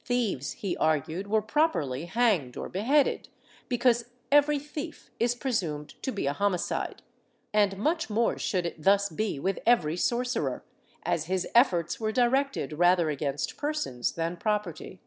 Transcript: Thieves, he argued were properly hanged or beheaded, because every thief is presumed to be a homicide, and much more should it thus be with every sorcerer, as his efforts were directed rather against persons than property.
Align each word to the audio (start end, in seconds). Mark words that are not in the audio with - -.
Thieves, 0.00 0.54
he 0.54 0.76
argued 0.78 1.28
were 1.28 1.40
properly 1.40 2.06
hanged 2.06 2.56
or 2.56 2.68
beheaded, 2.68 3.28
because 3.68 4.06
every 4.32 4.58
thief 4.58 5.12
is 5.20 5.36
presumed 5.36 5.90
to 6.02 6.10
be 6.10 6.26
a 6.26 6.32
homicide, 6.32 7.02
and 7.54 7.78
much 7.78 8.10
more 8.10 8.36
should 8.36 8.66
it 8.66 8.82
thus 8.82 9.08
be 9.08 9.38
with 9.38 9.60
every 9.64 9.96
sorcerer, 9.96 10.64
as 11.04 11.26
his 11.26 11.46
efforts 11.54 12.00
were 12.00 12.10
directed 12.10 12.72
rather 12.80 13.10
against 13.10 13.56
persons 13.56 14.10
than 14.10 14.36
property. 14.38 14.98